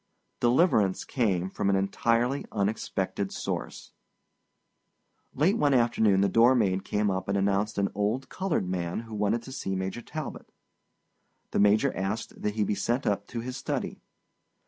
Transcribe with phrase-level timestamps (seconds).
[0.39, 3.91] Deliverance came from an entirely unexpected source.
[5.35, 9.13] Late one afternoon the door maid came up and announced an old colored man who
[9.13, 10.51] wanted to see Major Talbot.
[11.51, 14.01] The Major asked that he be sent up to his study.